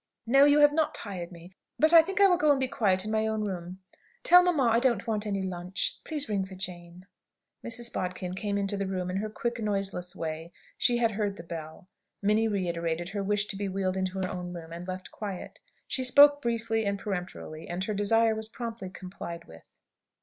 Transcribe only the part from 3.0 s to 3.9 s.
in my own room.